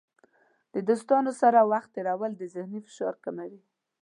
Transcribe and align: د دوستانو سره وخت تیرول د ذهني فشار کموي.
د 0.73 0.75
دوستانو 0.87 1.31
سره 1.41 1.59
وخت 1.71 1.89
تیرول 1.95 2.31
د 2.37 2.43
ذهني 2.53 2.79
فشار 2.85 3.13
کموي. 3.23 3.61